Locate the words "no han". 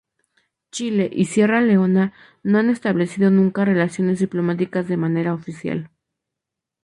2.41-2.71